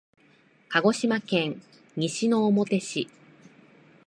[0.69, 1.61] 鹿児島県
[1.95, 3.07] 西之表市